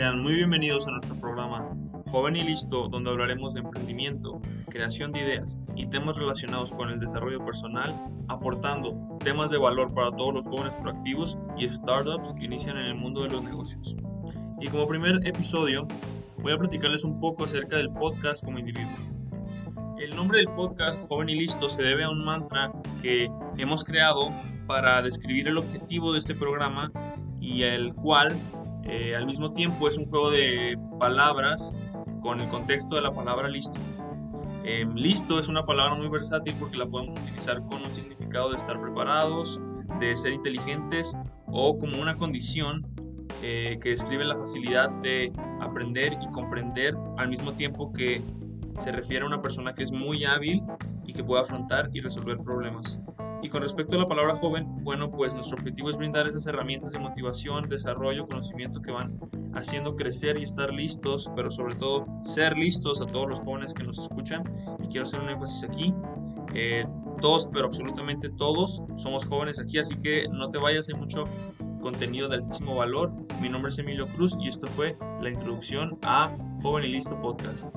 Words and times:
Sean 0.00 0.22
muy 0.22 0.32
bienvenidos 0.32 0.88
a 0.88 0.92
nuestro 0.92 1.14
programa 1.20 1.76
Joven 2.06 2.34
y 2.34 2.42
Listo, 2.42 2.88
donde 2.88 3.10
hablaremos 3.10 3.52
de 3.52 3.60
emprendimiento, 3.60 4.40
creación 4.70 5.12
de 5.12 5.20
ideas 5.20 5.58
y 5.76 5.90
temas 5.90 6.16
relacionados 6.16 6.72
con 6.72 6.88
el 6.88 6.98
desarrollo 6.98 7.44
personal, 7.44 7.94
aportando 8.26 9.18
temas 9.22 9.50
de 9.50 9.58
valor 9.58 9.92
para 9.92 10.10
todos 10.10 10.32
los 10.32 10.46
jóvenes 10.46 10.74
proactivos 10.76 11.36
y 11.58 11.68
startups 11.68 12.32
que 12.32 12.46
inician 12.46 12.78
en 12.78 12.86
el 12.86 12.94
mundo 12.94 13.24
de 13.24 13.28
los 13.28 13.42
negocios. 13.42 13.94
Y 14.58 14.68
como 14.68 14.88
primer 14.88 15.20
episodio, 15.26 15.86
voy 16.38 16.54
a 16.54 16.58
platicarles 16.58 17.04
un 17.04 17.20
poco 17.20 17.44
acerca 17.44 17.76
del 17.76 17.92
podcast 17.92 18.42
como 18.42 18.58
individuo. 18.58 18.96
El 19.98 20.16
nombre 20.16 20.38
del 20.38 20.48
podcast 20.48 21.06
Joven 21.08 21.28
y 21.28 21.34
Listo 21.34 21.68
se 21.68 21.82
debe 21.82 22.04
a 22.04 22.10
un 22.10 22.24
mantra 22.24 22.72
que 23.02 23.30
hemos 23.58 23.84
creado 23.84 24.30
para 24.66 25.02
describir 25.02 25.46
el 25.46 25.58
objetivo 25.58 26.14
de 26.14 26.20
este 26.20 26.34
programa 26.34 26.90
y 27.38 27.64
el 27.64 27.94
cual 27.94 28.40
eh, 28.90 29.14
al 29.14 29.24
mismo 29.24 29.52
tiempo 29.52 29.86
es 29.86 29.96
un 29.98 30.06
juego 30.10 30.32
de 30.32 30.76
palabras 30.98 31.76
con 32.20 32.40
el 32.40 32.48
contexto 32.48 32.96
de 32.96 33.02
la 33.02 33.12
palabra 33.14 33.48
listo. 33.48 33.78
Em, 34.64 34.92
listo 34.94 35.38
es 35.38 35.46
una 35.46 35.64
palabra 35.64 35.94
muy 35.94 36.08
versátil 36.08 36.56
porque 36.58 36.76
la 36.76 36.86
podemos 36.86 37.16
utilizar 37.16 37.62
con 37.66 37.84
un 37.84 37.94
significado 37.94 38.50
de 38.50 38.56
estar 38.56 38.80
preparados, 38.80 39.60
de 40.00 40.16
ser 40.16 40.32
inteligentes 40.32 41.16
o 41.46 41.78
como 41.78 42.02
una 42.02 42.16
condición 42.16 42.84
eh, 43.42 43.78
que 43.80 43.90
describe 43.90 44.24
la 44.24 44.36
facilidad 44.36 44.90
de 45.02 45.32
aprender 45.60 46.18
y 46.20 46.28
comprender 46.32 46.96
al 47.16 47.28
mismo 47.28 47.52
tiempo 47.52 47.92
que 47.92 48.22
se 48.76 48.90
refiere 48.90 49.22
a 49.24 49.28
una 49.28 49.40
persona 49.40 49.72
que 49.72 49.84
es 49.84 49.92
muy 49.92 50.24
hábil 50.24 50.62
y 51.06 51.12
que 51.12 51.22
puede 51.22 51.42
afrontar 51.42 51.90
y 51.92 52.00
resolver 52.00 52.38
problemas. 52.38 52.98
Y 53.42 53.48
con 53.48 53.62
respecto 53.62 53.96
a 53.96 54.00
la 54.00 54.08
palabra 54.08 54.36
joven, 54.36 54.66
bueno, 54.84 55.10
pues 55.10 55.34
nuestro 55.34 55.56
objetivo 55.56 55.90
es 55.90 55.96
brindar 55.96 56.26
esas 56.26 56.46
herramientas 56.46 56.92
de 56.92 56.98
motivación, 56.98 57.68
desarrollo, 57.68 58.26
conocimiento 58.26 58.82
que 58.82 58.90
van 58.90 59.18
haciendo 59.54 59.96
crecer 59.96 60.38
y 60.38 60.42
estar 60.42 60.72
listos, 60.72 61.30
pero 61.34 61.50
sobre 61.50 61.74
todo 61.74 62.06
ser 62.22 62.56
listos 62.56 63.00
a 63.00 63.06
todos 63.06 63.28
los 63.28 63.40
jóvenes 63.40 63.74
que 63.74 63.82
nos 63.82 63.98
escuchan. 63.98 64.44
Y 64.82 64.88
quiero 64.88 65.04
hacer 65.04 65.20
un 65.20 65.30
énfasis 65.30 65.64
aquí. 65.64 65.94
Eh, 66.54 66.84
todos, 67.20 67.48
pero 67.52 67.66
absolutamente 67.66 68.30
todos, 68.30 68.82
somos 68.96 69.26
jóvenes 69.26 69.60
aquí, 69.60 69.78
así 69.78 69.96
que 69.96 70.26
no 70.28 70.48
te 70.48 70.58
vayas, 70.58 70.88
hay 70.88 70.94
mucho 70.94 71.24
contenido 71.80 72.28
de 72.28 72.36
altísimo 72.36 72.74
valor. 72.74 73.12
Mi 73.40 73.48
nombre 73.48 73.70
es 73.70 73.78
Emilio 73.78 74.08
Cruz 74.08 74.36
y 74.40 74.48
esto 74.48 74.66
fue 74.68 74.96
la 75.20 75.30
introducción 75.30 75.98
a 76.02 76.34
Joven 76.62 76.84
y 76.84 76.88
Listo 76.88 77.20
Podcast. 77.20 77.76